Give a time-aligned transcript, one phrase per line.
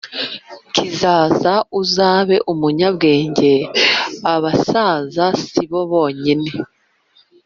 [0.73, 3.53] kizaza uzabe umunyabwenge
[4.33, 6.49] Abasaza si bo bonyine